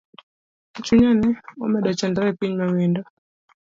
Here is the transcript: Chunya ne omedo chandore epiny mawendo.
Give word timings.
Chunya 0.85 1.11
ne 1.13 1.29
omedo 1.63 1.89
chandore 1.99 2.29
epiny 2.33 2.53
mawendo. 2.59 3.01